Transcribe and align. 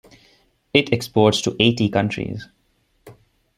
It 0.73 0.91
exports 0.91 1.41
to 1.41 1.55
eighty 1.59 1.87
countries. 1.87 2.47